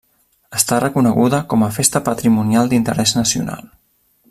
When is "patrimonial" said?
2.09-2.73